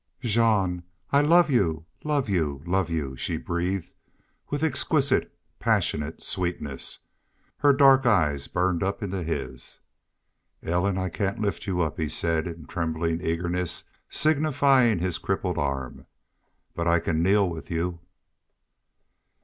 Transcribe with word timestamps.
"Jean 0.21 0.81
I 1.11 1.21
love 1.21 1.51
y'u 1.51 1.85
love 2.03 2.27
y'u 2.27 2.63
love 2.65 2.89
y'u!" 2.89 3.15
she 3.15 3.37
breathed 3.37 3.93
with 4.49 4.63
exquisite, 4.63 5.31
passionate 5.59 6.23
sweetness. 6.23 6.97
Her 7.59 7.71
dark 7.71 8.07
eyes 8.07 8.47
burned 8.47 8.81
up 8.81 9.03
into 9.03 9.21
his. 9.21 9.79
"Ellen, 10.63 10.97
I 10.97 11.09
can't 11.09 11.37
lift 11.39 11.67
you 11.67 11.81
up," 11.83 11.99
he 11.99 12.09
said, 12.09 12.47
in 12.47 12.65
trembling 12.65 13.21
eagerness, 13.21 13.83
signifying 14.09 14.97
his 14.97 15.19
crippled 15.19 15.59
arm. 15.59 16.07
"But 16.73 16.87
I 16.87 16.97
can 16.99 17.21
kneel 17.21 17.47
with 17.47 17.69
you! 17.69 17.99